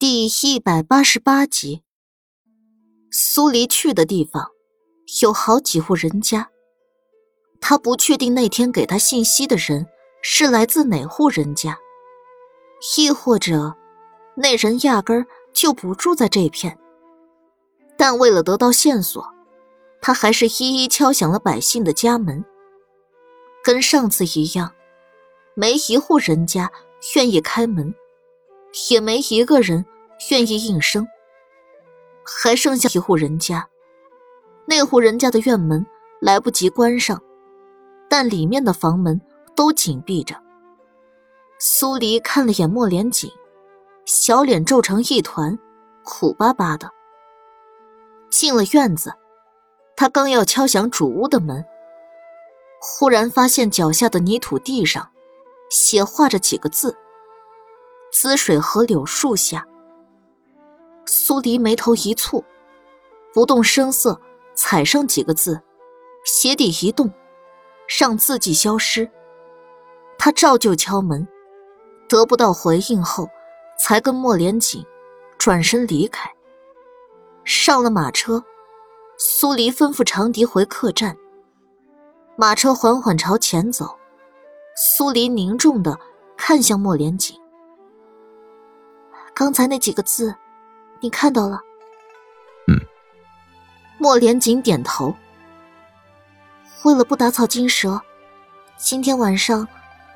[0.00, 1.82] 第一百八十八集，
[3.10, 4.52] 苏黎去的地方
[5.22, 6.50] 有好几户人家，
[7.60, 9.88] 他不确定那天给他信息的人
[10.22, 11.76] 是来自哪户人家，
[12.96, 13.74] 亦或者
[14.36, 16.78] 那人压根儿就不住在这片。
[17.96, 19.34] 但为了得到线索，
[20.00, 22.44] 他还是一一敲响了百姓的家门。
[23.64, 24.72] 跟上次一样，
[25.56, 26.70] 没一户人家
[27.16, 27.92] 愿意开门。
[28.90, 29.84] 也没一个人
[30.30, 31.06] 愿意应声，
[32.24, 33.68] 还剩下一户人家。
[34.66, 35.84] 那户人家的院门
[36.20, 37.20] 来不及关上，
[38.08, 39.20] 但里面的房门
[39.56, 40.36] 都紧闭着。
[41.58, 43.30] 苏黎看了眼莫连锦，
[44.04, 45.58] 小脸皱成一团，
[46.04, 46.90] 苦巴巴的。
[48.30, 49.14] 进了院子，
[49.96, 51.64] 他刚要敲响主屋的门，
[52.80, 55.10] 忽然发现脚下的泥土地上，
[55.70, 56.94] 写画着几个字。
[58.10, 59.66] 滋水河柳树下，
[61.04, 62.42] 苏黎眉头一蹙，
[63.32, 64.20] 不动声色
[64.54, 65.60] 踩上几个字，
[66.24, 67.12] 鞋底一动，
[67.98, 69.08] 让字迹消失。
[70.18, 71.26] 他照旧敲门，
[72.08, 73.28] 得不到回应后，
[73.78, 74.84] 才跟莫连锦
[75.36, 76.28] 转身离开。
[77.44, 78.42] 上了马车，
[79.16, 81.16] 苏黎吩咐长笛回客栈。
[82.36, 83.98] 马车缓缓朝前走，
[84.74, 85.98] 苏黎凝重的
[86.36, 87.38] 看向莫连锦。
[89.38, 90.34] 刚才那几个字，
[90.98, 91.60] 你看到了？
[92.66, 92.76] 嗯。
[93.96, 95.14] 莫连锦点头。
[96.82, 98.02] 为了不打草惊蛇，
[98.76, 99.68] 今天晚上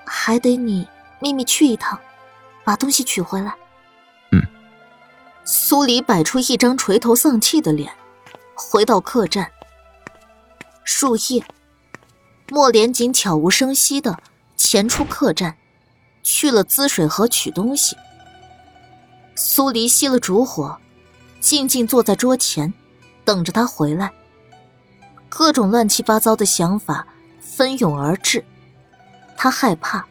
[0.04, 0.88] 还得你
[1.20, 1.96] 秘密去一趟，
[2.64, 3.54] 把东西取回来。
[4.32, 4.42] 嗯。
[5.44, 7.92] 苏黎摆出一张垂头丧气的脸，
[8.56, 9.52] 回到客栈。
[10.82, 11.44] 树叶，
[12.48, 14.18] 莫连锦悄无声息的
[14.56, 15.56] 潜出客栈，
[16.24, 17.96] 去了滋水河取东西。
[19.34, 20.78] 苏黎熄了烛火，
[21.40, 22.72] 静静坐在桌前，
[23.24, 24.12] 等着他回来。
[25.28, 27.06] 各种乱七八糟的想法
[27.40, 28.44] 纷涌而至，
[29.36, 30.04] 他害怕，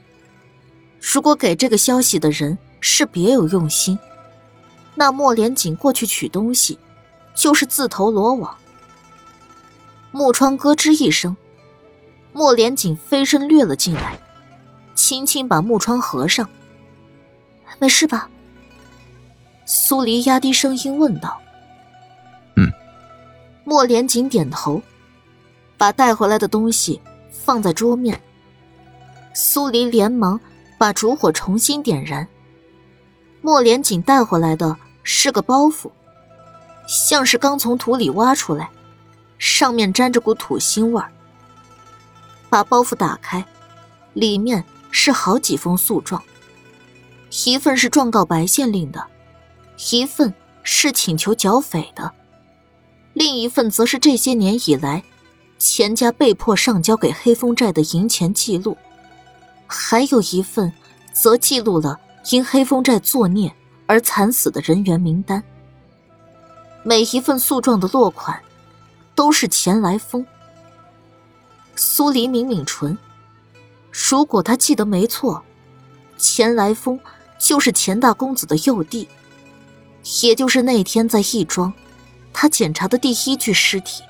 [1.00, 3.98] 如果给这个消息的人是别有用心，
[4.96, 6.80] 那莫连锦过去取东西，
[7.36, 8.58] 就是自投罗网。
[10.12, 11.38] 木窗咯吱一声，
[12.34, 14.20] 莫连锦飞身掠了进来，
[14.96, 16.50] 轻轻把木窗合上。
[17.80, 18.28] 没事吧？
[19.74, 21.40] 苏黎压低声音问道
[22.58, 22.70] ：“嗯。”
[23.64, 24.82] 莫连锦点头，
[25.78, 27.00] 把带回来的东西
[27.32, 28.22] 放在桌面。
[29.34, 30.38] 苏黎连忙
[30.78, 32.28] 把烛火重新点燃。
[33.40, 35.90] 莫连锦带回来的是个包袱，
[36.86, 38.70] 像是刚从土里挖出来，
[39.38, 41.10] 上面沾着股土腥味儿。
[42.50, 43.46] 把包袱打开，
[44.12, 46.22] 里面是好几封诉状，
[47.46, 49.08] 一份是状告白县令的。
[49.90, 50.31] 一份
[50.62, 52.12] 是请求剿匪的，
[53.14, 55.03] 另一份则是这些年以来
[55.58, 58.78] 钱家被迫上交给黑风寨的银钱记录，
[59.66, 60.72] 还有一份
[61.14, 62.00] 则记录了
[62.30, 63.52] 因黑风寨作孽
[63.88, 65.44] 而惨死的人员名单。
[66.84, 68.40] 每一份诉状的落款
[69.16, 70.25] 都是钱来风。
[71.75, 72.96] 苏黎抿抿唇，
[73.92, 75.44] 如果他记得没错，
[76.18, 77.00] 钱来风
[77.40, 79.08] 就是钱大公子的幼弟。
[80.23, 81.72] 也就是那天在义庄，
[82.34, 84.03] 他检查的第一具尸体。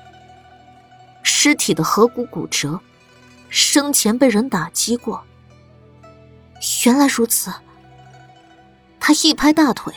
[1.22, 2.80] 尸体的颌骨骨折，
[3.48, 5.22] 生前被人打击过。
[6.84, 7.52] 原来如此。
[8.98, 9.92] 他一拍大腿，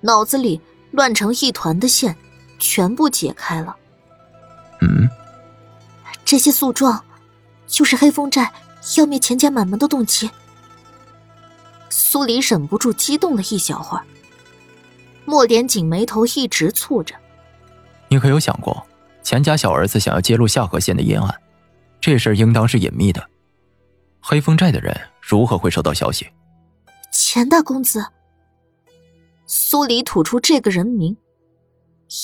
[0.00, 0.60] 脑子里
[0.90, 2.16] 乱成一团的线
[2.58, 3.76] 全部解开了。
[4.80, 5.08] 嗯，
[6.24, 7.04] 这些诉状，
[7.66, 8.50] 就是黑风寨
[8.96, 10.30] 要灭钱家满门的动机。
[11.90, 14.04] 苏黎忍不住激动了一小会儿。
[15.28, 17.14] 莫连锦眉头一直蹙着。
[18.08, 18.82] 你可有想过，
[19.22, 21.42] 钱家小儿子想要揭露下河县的阴暗，
[22.00, 23.22] 这事儿应当是隐秘的。
[24.22, 26.26] 黑风寨的人如何会收到消息？
[27.12, 28.06] 钱大公子。
[29.46, 31.14] 苏黎吐出这个人名，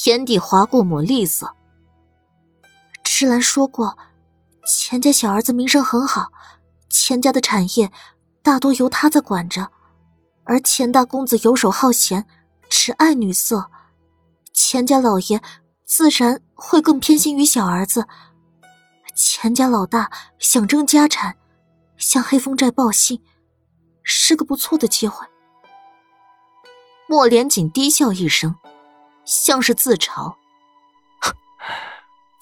[0.06, 1.54] 眼底划过抹厉色。
[3.02, 3.98] 芝兰说过，
[4.66, 6.28] 钱家小儿子名声很好，
[6.88, 7.92] 钱家的产业
[8.42, 9.68] 大多由他在管着，
[10.44, 12.24] 而钱大公子游手好闲。
[12.68, 13.70] 只爱女色，
[14.52, 15.40] 钱家老爷
[15.84, 18.06] 自然会更偏心于小儿子。
[19.14, 21.36] 钱家老大想争家产，
[21.96, 23.22] 向黑风寨报信，
[24.02, 25.26] 是个不错的机会。
[27.06, 28.56] 莫连锦低笑一声，
[29.24, 30.34] 像是自嘲：“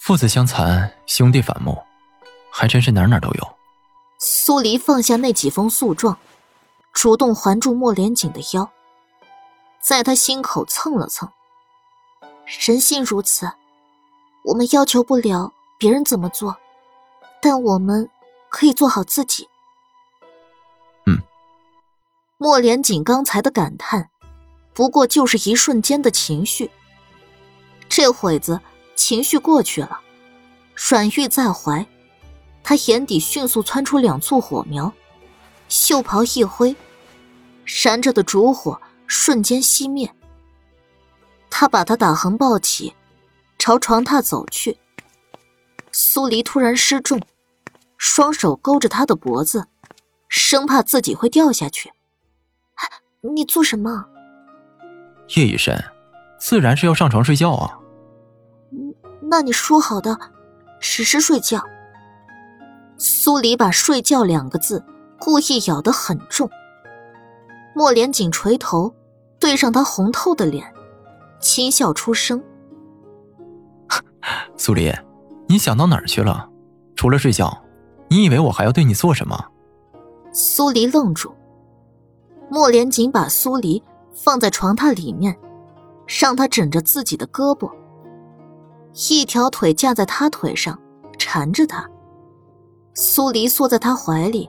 [0.01, 1.77] 父子相残，兄弟反目，
[2.51, 3.57] 还真是哪哪都有。”
[4.19, 6.17] 苏黎放下那几封诉状，
[6.93, 8.71] 主动环住莫连锦的腰。
[9.83, 11.29] 在他心口蹭了蹭。
[12.67, 13.51] 人性如此，
[14.45, 16.57] 我们要求不了别人怎么做，
[17.41, 18.09] 但我们
[18.49, 19.49] 可以做好自己。
[21.07, 21.19] 嗯。
[22.39, 24.11] 莫连锦刚才的感叹，
[24.73, 26.71] 不过就是一瞬间的情绪。
[27.89, 28.61] 这会子
[28.95, 30.01] 情绪过去了，
[30.75, 31.87] 软玉在怀，
[32.63, 34.93] 他眼底迅速窜出两簇火苗，
[35.69, 36.75] 袖袍一挥，
[37.85, 38.81] 燃着的烛火
[39.15, 40.11] 瞬间熄灭。
[41.51, 42.95] 他把他打横抱起，
[43.59, 44.79] 朝床榻走去。
[45.93, 47.21] 苏黎突然失重，
[47.99, 49.67] 双手勾着他的脖子，
[50.29, 51.93] 生怕自己会掉下去。
[53.21, 54.07] 你做什么？
[55.37, 55.79] 夜已深，
[56.41, 57.79] 自然是要上床睡觉啊。
[59.31, 60.19] 那你说好的，
[60.81, 61.63] 只是睡觉。
[62.97, 64.83] 苏黎把“睡觉”两个字
[65.19, 66.51] 故意咬得很重。
[67.75, 68.95] 莫连锦垂头，
[69.43, 70.73] 对上他红透的脸。
[71.41, 72.41] 轻笑出声
[74.57, 74.93] ：“苏黎，
[75.49, 76.49] 你想到哪儿去了？
[76.95, 77.65] 除了睡觉，
[78.09, 79.47] 你以为我还要对你做什么？”
[80.33, 81.35] 苏黎愣住。
[82.49, 83.83] 莫连锦把苏黎
[84.15, 85.37] 放在床榻里面，
[86.07, 87.69] 让他枕着自己的胳膊，
[89.11, 90.79] 一条腿架在他腿上，
[91.19, 91.91] 缠着他。
[92.95, 94.49] 苏黎缩在他怀里，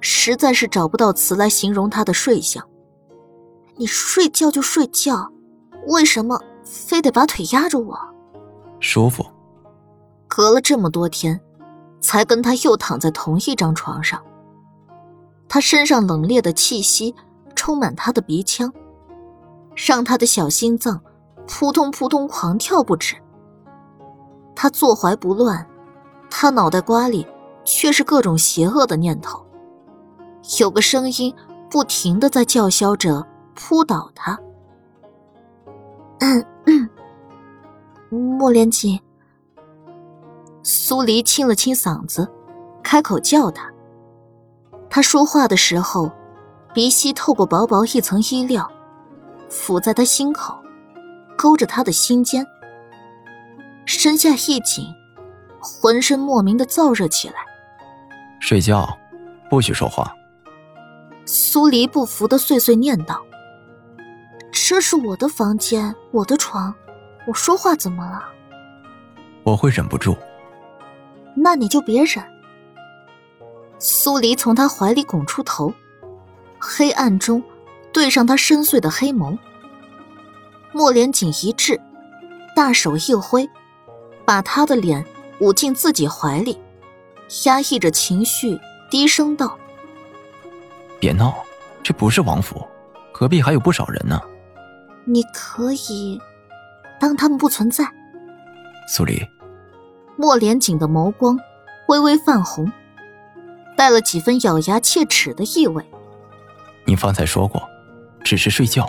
[0.00, 2.66] 实在是找不到词来形容他的睡相。
[3.76, 5.30] 你睡觉就睡觉。
[5.86, 7.98] 为什么非得把腿压着我？
[8.80, 9.24] 舒服。
[10.26, 11.40] 隔了这么多天，
[12.00, 14.22] 才跟他又躺在同一张床上。
[15.48, 17.14] 他身上冷冽的气息
[17.54, 18.72] 充满他的鼻腔，
[19.74, 21.00] 让他的小心脏
[21.46, 23.14] 扑通扑通狂跳不止。
[24.56, 25.66] 他坐怀不乱，
[26.30, 27.26] 他脑袋瓜里
[27.64, 29.44] 却是各种邪恶的念头。
[30.58, 31.34] 有个声音
[31.70, 33.24] 不停的在叫嚣着
[33.54, 34.38] 扑倒他。
[36.20, 36.88] 嗯嗯，
[38.10, 39.00] 莫连锦。
[40.62, 42.30] 苏黎清了清嗓子，
[42.82, 43.70] 开口叫他。
[44.88, 46.10] 他说话的时候，
[46.72, 48.70] 鼻息透过薄薄一层衣料，
[49.50, 50.56] 抚在他心口，
[51.36, 52.46] 勾着他的心尖。
[53.84, 54.86] 身下一紧，
[55.60, 57.34] 浑身莫名的燥热起来。
[58.40, 58.88] 睡觉，
[59.50, 60.14] 不许说话。
[61.26, 63.22] 苏黎不服的碎碎念道。
[64.66, 66.74] 这是我的房间，我的床，
[67.26, 68.24] 我说话怎么了？
[69.42, 70.16] 我会忍不住。
[71.36, 72.24] 那你就别忍。
[73.78, 75.70] 苏黎从他怀里拱出头，
[76.58, 77.42] 黑暗中
[77.92, 79.36] 对上他深邃的黑眸。
[80.72, 81.78] 莫连锦一滞，
[82.56, 83.46] 大手一挥，
[84.24, 85.04] 把他的脸
[85.40, 86.58] 捂进自己怀里，
[87.44, 88.58] 压抑着情绪，
[88.90, 89.58] 低声道
[90.98, 91.34] ：“别闹，
[91.82, 92.66] 这不是王府，
[93.12, 94.18] 隔壁还有不少人呢。”
[95.04, 96.20] 你可以
[97.00, 97.86] 当他们不存在。
[98.88, 99.26] 苏黎，
[100.16, 101.38] 莫连锦的眸光
[101.88, 102.70] 微微泛红，
[103.76, 105.84] 带了几分咬牙切齿的意味。
[106.86, 107.62] 你方才说过，
[108.22, 108.86] 只是睡觉。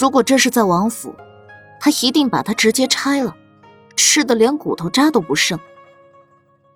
[0.00, 1.14] 如果这是在王府，
[1.80, 3.36] 他一定把他直接拆了，
[3.96, 5.58] 吃的连骨头渣都不剩。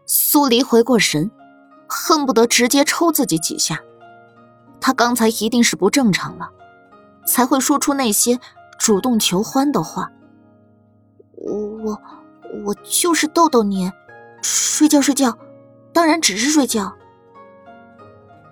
[0.07, 1.31] 苏黎回过神，
[1.89, 3.81] 恨不得直接抽自己几下。
[4.81, 6.51] 他刚才一定是不正常了。
[7.27, 8.39] 才会说出那些
[8.79, 10.11] 主动求欢的话。
[11.37, 11.99] 我
[12.65, 13.91] 我就是逗逗你，
[14.43, 15.37] 睡觉睡觉，
[15.93, 16.95] 当然只是睡觉。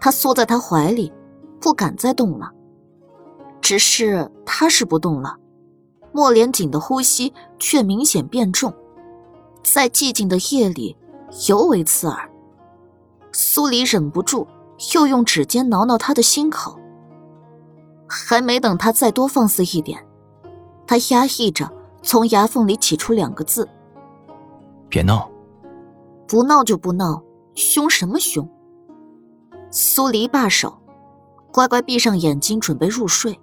[0.01, 1.13] 他缩在他怀里，
[1.61, 2.51] 不敢再动了。
[3.61, 5.37] 只是他是不动了，
[6.13, 8.73] 莫连锦的呼吸却明显变重，
[9.63, 10.97] 在寂静的夜里
[11.49, 12.31] 尤为刺耳。
[13.33, 14.47] 苏黎忍不住，
[14.95, 16.79] 又用指尖挠挠他的心口。
[18.09, 20.05] 还没等他再多放肆一点，
[20.87, 21.71] 他压抑着
[22.03, 23.69] 从牙缝里挤出两个字
[24.89, 25.31] ：“别闹。”
[26.27, 27.23] 不闹就不闹，
[27.55, 28.47] 凶什么凶？
[29.71, 30.79] 苏黎罢手，
[31.51, 33.41] 乖乖闭上眼睛准备入睡。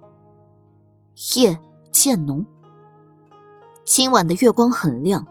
[1.34, 1.58] 夜
[1.90, 2.46] 渐浓，
[3.84, 5.26] 今晚的月光很亮，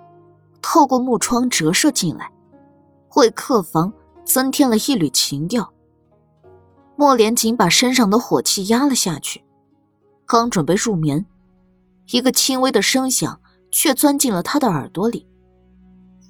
[0.62, 2.30] 透过木窗折射进来，
[3.16, 3.94] 为客房
[4.26, 5.72] 增添了一缕情调。
[6.98, 9.44] 莫连锦把身上的火气压了下去，
[10.26, 11.26] 刚准备入眠，
[12.12, 15.28] 一个轻微的声响却钻进了他的耳朵里，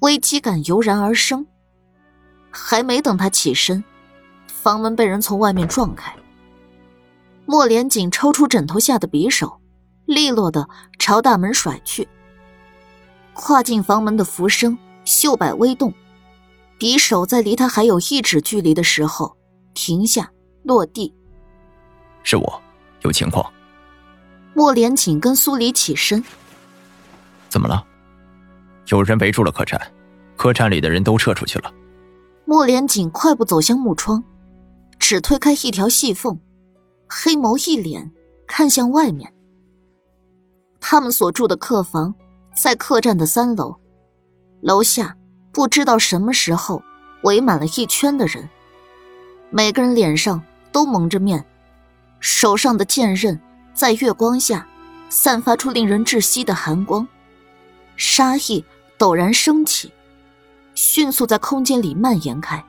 [0.00, 1.46] 危机感油然而生。
[2.50, 3.84] 还没等他起身，
[4.48, 6.14] 房门被人从外面撞开。
[7.44, 9.60] 莫连锦抽出枕头下的匕首，
[10.04, 10.68] 利落的
[10.98, 12.08] 朝大门甩去。
[13.34, 15.92] 跨进房门的浮生袖摆微动，
[16.78, 19.36] 匕首在离他还有一指距离的时候
[19.72, 20.32] 停下。
[20.66, 21.14] 落地，
[22.24, 22.62] 是我，
[23.02, 23.52] 有情况。
[24.52, 26.24] 莫连锦跟苏黎起身。
[27.48, 27.86] 怎么了？
[28.88, 29.80] 有人围住了客栈，
[30.36, 31.72] 客栈里的人都撤出去了。
[32.44, 34.24] 莫连锦快步走向木窗，
[34.98, 36.36] 只推开一条细缝，
[37.08, 38.10] 黑眸一脸
[38.44, 39.32] 看向外面。
[40.80, 42.12] 他们所住的客房
[42.60, 43.76] 在客栈的三楼，
[44.62, 45.16] 楼下
[45.52, 46.82] 不知道什么时候
[47.22, 48.48] 围满了一圈的人，
[49.50, 50.42] 每个人脸上
[50.76, 51.42] 都蒙着面，
[52.20, 53.40] 手上的剑刃
[53.72, 54.68] 在月光下
[55.08, 57.08] 散发出令人窒息的寒光，
[57.96, 58.62] 杀意
[58.98, 59.90] 陡然升起，
[60.74, 62.62] 迅速在空间里蔓延开。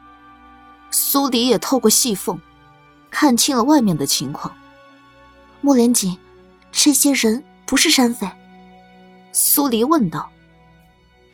[0.89, 2.39] 苏黎也透过细缝
[3.11, 4.55] 看清了外面的情况。
[5.59, 6.17] 莫连锦，
[6.71, 7.43] 这些人。
[7.65, 8.25] 不是山匪，
[9.33, 10.29] 苏黎问道。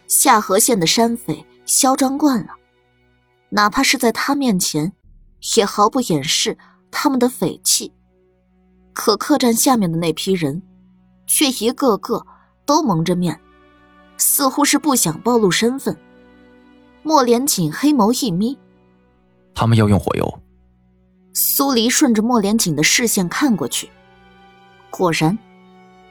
[0.08, 2.56] 夏河县的山匪嚣张惯了，
[3.50, 4.92] 哪怕是在他面前，
[5.58, 6.58] 也毫不掩饰
[6.92, 7.94] 他们的匪气。
[8.94, 10.62] 可客栈下面的那批人，
[11.26, 12.26] 却一个个
[12.66, 13.40] 都蒙着面，
[14.18, 15.98] 似乎是不想暴露身份。
[17.02, 18.58] 莫连锦黑眸一眯，
[19.54, 20.40] 他们要用火油。
[21.34, 23.90] 苏黎顺着莫连锦的视线看过去，
[24.90, 25.38] 果然。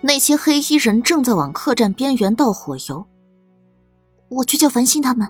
[0.05, 3.07] 那些黑衣人正在往客栈边缘倒火油。
[4.29, 5.29] 我去叫繁星他们。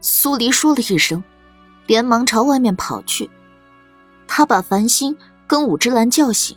[0.00, 1.22] 苏黎说了一声，
[1.92, 3.30] 连忙朝外面跑去。
[4.26, 5.14] 他把繁星
[5.46, 6.56] 跟武之兰叫醒，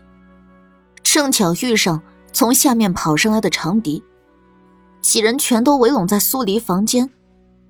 [1.04, 2.01] 正巧遇上
[2.32, 4.01] 从下面跑上来的长笛。
[5.01, 7.10] 几人全都围拢在苏黎房间，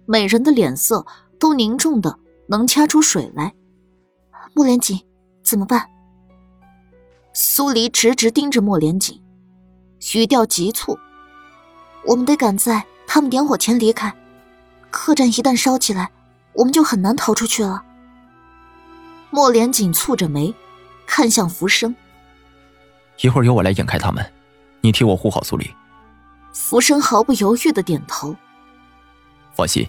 [0.06, 1.08] 每人的脸色
[1.40, 3.56] 都凝重的能掐出水来。
[4.54, 5.00] 莫连锦，
[5.44, 5.90] 怎么办？
[7.34, 9.20] 苏黎直直盯着莫连锦。
[10.14, 10.96] 语调急促。
[12.06, 14.16] 我们得赶在他们点火前离开，
[14.92, 16.12] 客栈一旦烧起来，
[16.56, 17.84] 我们就很难逃出去了。
[19.30, 20.54] 莫莲锦蹙着眉，
[21.06, 21.94] 看向浮生。
[23.22, 24.34] 一会儿由我来引开他们，
[24.82, 25.70] 你替我护好苏黎。
[26.54, 28.36] 浮生毫不犹豫的点头。
[29.54, 29.88] 放心，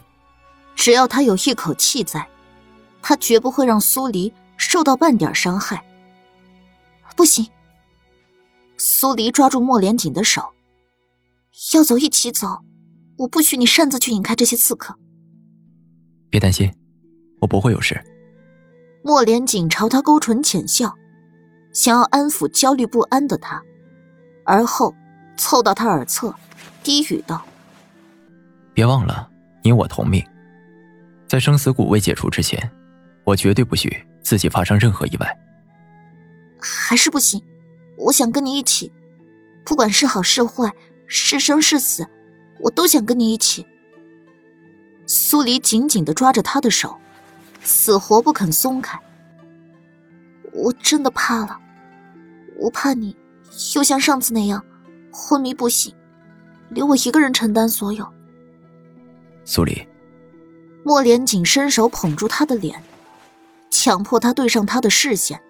[0.75, 2.27] 只要他有一口气在，
[3.01, 5.85] 他绝不会让苏黎受到半点伤害。
[7.15, 7.49] 不行。
[8.79, 10.53] 苏黎抓住莫连锦的手，
[11.75, 12.61] 要走一起走，
[13.19, 14.99] 我不许你擅自去引开这些刺客。
[16.31, 16.73] 别担心，
[17.41, 18.01] 我不会有事。
[19.03, 20.93] 莫连锦朝他勾唇浅笑，
[21.73, 23.63] 想要安抚焦虑不安的他，
[24.45, 24.95] 而后
[25.37, 26.35] 凑到他耳侧，
[26.83, 27.45] 低语道
[28.75, 29.31] ：“别忘了，
[29.63, 30.25] 你我同命，
[31.29, 32.71] 在生死谷未解除之前，
[33.25, 35.39] 我绝对不许自己发生任何意外。”
[36.59, 37.41] 还是不行。
[37.97, 38.93] 我想跟你一起，
[39.65, 40.71] 不管是好是坏，
[41.07, 42.07] 是生是死，
[42.61, 43.67] 我都想跟你一起。
[45.07, 46.97] 苏黎紧紧的抓着他的手，
[47.63, 48.99] 死活不肯松开。
[50.53, 51.59] 我真的怕了，
[52.59, 53.17] 我怕你
[53.75, 54.65] 又像上次那样
[55.13, 55.95] 昏迷不醒，
[56.71, 58.07] 留我一个人承担所有。
[59.45, 59.87] 苏黎，
[60.85, 62.83] 莫连锦伸手捧住他的脸，
[63.71, 65.41] 强迫他对上他的视线。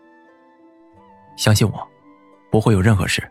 [1.37, 1.89] 相信我。
[2.49, 3.29] 不会有任何事，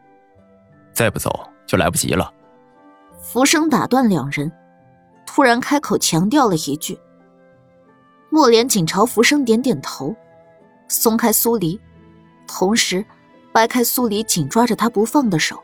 [0.93, 2.31] 再不走就来不及了。
[3.19, 4.51] 浮生打断两人，
[5.35, 6.97] 突然开口强调了一句。
[8.29, 10.15] 莫连锦朝浮生点点头，
[10.87, 11.77] 松开苏黎，
[12.47, 13.05] 同时
[13.51, 15.61] 掰开苏黎紧抓着他不放的手。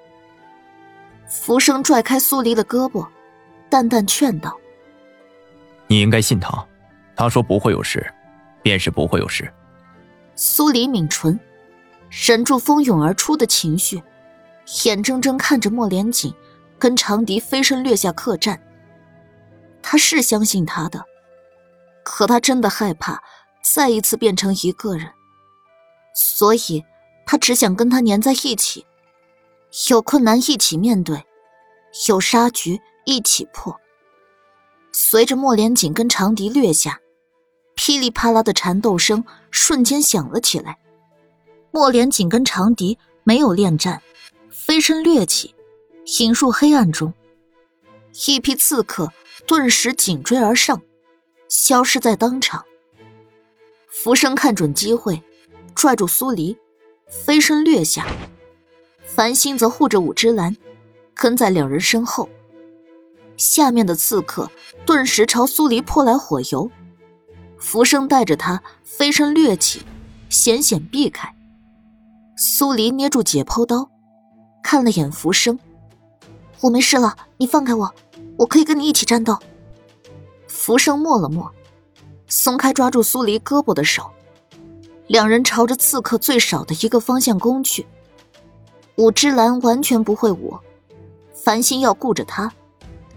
[1.26, 3.08] 浮生拽开苏黎的胳膊，
[3.70, 4.60] 淡淡劝道
[5.88, 6.68] ：“你应该信他，
[7.16, 8.06] 他说不会有事，
[8.62, 9.50] 便是不会有事。”
[10.36, 11.40] 苏黎抿唇。
[12.10, 14.04] 忍住蜂涌而出的情绪，
[14.84, 16.34] 眼睁睁看着莫连锦
[16.78, 18.62] 跟长笛飞身掠下客栈。
[19.82, 21.06] 他是相信他的，
[22.04, 23.24] 可他真的害怕
[23.64, 25.12] 再一次变成一个人，
[26.14, 26.84] 所以
[27.26, 28.86] 他只想跟他粘在一起，
[29.90, 31.26] 有困难一起面对，
[32.08, 33.80] 有杀局一起破。
[34.92, 37.00] 随着莫连锦跟长笛掠下，
[37.76, 40.78] 噼里啪啦的缠斗声瞬间响了起来。
[41.72, 44.02] 莫连锦跟长笛没有恋战，
[44.50, 45.56] 飞身掠起，
[46.20, 47.14] 引入黑暗中。
[48.28, 49.10] 一批刺客
[49.46, 50.82] 顿时紧追而上，
[51.50, 52.64] 消失在当场。
[53.88, 55.22] 浮生看准机会，
[55.76, 56.58] 拽住苏黎，
[57.10, 58.06] 飞身掠下。
[59.06, 60.56] 繁星则护着武之兰，
[61.14, 62.30] 跟在两人身后。
[63.36, 64.50] 下面的刺客
[64.86, 66.70] 顿时朝苏黎泼来火油，
[67.58, 69.82] 浮生带着他飞身掠起，
[70.30, 71.36] 险险避开。
[72.38, 73.90] 苏黎捏住解剖刀，
[74.64, 75.60] 看了眼浮生
[76.62, 77.94] ：“我没事了，你放开我，
[78.42, 79.38] 我可以跟你一起战斗。”
[80.50, 81.50] 浮生默了默，
[82.28, 84.10] 松开抓住苏黎胳膊的手，
[85.08, 87.86] 两人朝着刺客最少的一个方向攻去。
[88.96, 90.58] 武之兰完全不会武，
[91.34, 92.52] 繁星要顾着他，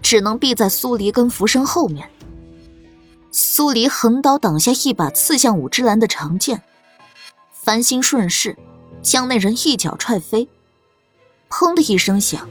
[0.01, 2.09] 只能避在苏黎跟浮生后面。
[3.31, 6.61] 苏黎横刀挡下一把刺向武之兰的长剑，
[7.51, 8.57] 繁星顺势
[9.01, 10.47] 将那人一脚踹飞，
[11.49, 12.47] 砰的一声响，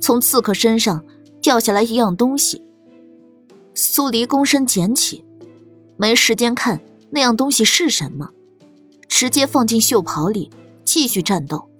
[0.00, 1.02] 从刺客身上
[1.46, 2.64] 掉下来一样东西。
[3.72, 5.24] 苏黎躬身捡起，
[5.96, 8.30] 没时间看那样东西是什么，
[9.06, 10.50] 直接放进袖袍里
[10.84, 11.70] 继续战斗。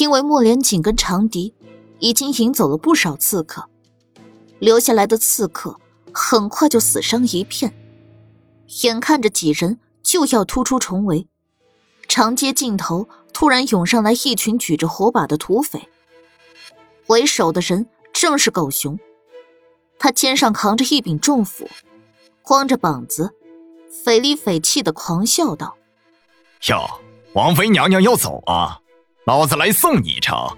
[0.00, 1.52] 因为莫连锦跟长笛
[1.98, 3.68] 已经引走了不少刺客，
[4.58, 5.78] 留下来的刺客。
[6.14, 7.74] 很快就死伤一片，
[8.84, 11.28] 眼看着几人就要突出重围，
[12.08, 15.90] 长街尽头突然涌上来一群举着火把的土匪。
[17.08, 17.86] 为首的人
[18.22, 19.00] 正是狗熊，
[19.98, 21.68] 他肩上扛着一柄重斧，
[22.40, 23.34] 光着膀子，
[24.04, 25.76] 匪里匪气的狂笑道
[26.70, 27.00] ：“哟，
[27.32, 28.80] 王妃娘娘要走啊，
[29.26, 30.56] 老子来送你一程。”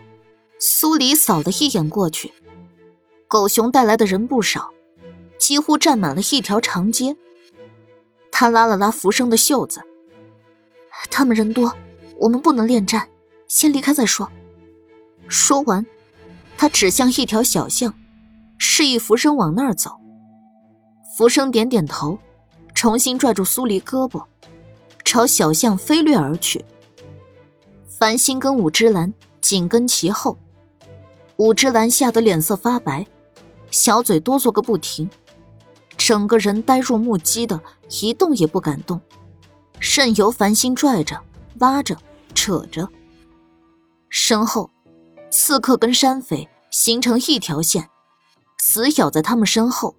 [0.60, 2.34] 苏黎扫了一眼过去，
[3.26, 4.70] 狗熊带来的人不少。
[5.38, 7.16] 几乎占满了一条长街。
[8.30, 9.80] 他拉了拉浮生的袖子。
[11.10, 11.74] 他们人多，
[12.18, 13.08] 我们不能恋战，
[13.48, 14.30] 先离开再说。
[15.28, 15.86] 说完，
[16.56, 17.92] 他指向一条小巷，
[18.58, 19.90] 示意浮生往那儿走。
[21.16, 22.18] 浮生点点头，
[22.74, 24.24] 重新拽住苏黎胳膊，
[25.04, 26.64] 朝小巷飞掠而去。
[27.86, 30.36] 繁星跟武之兰紧跟其后。
[31.36, 33.06] 武之兰吓得脸色发白，
[33.70, 35.08] 小嘴哆嗦个不停。
[35.96, 37.60] 整个人呆若木鸡的，
[38.02, 39.00] 一动也不敢动，
[39.80, 41.20] 任由繁星拽着、
[41.58, 41.96] 拉着、
[42.34, 42.88] 扯着。
[44.08, 44.70] 身后，
[45.36, 47.90] 刺客跟山匪形成一条线，
[48.56, 49.96] 死咬在他们身后。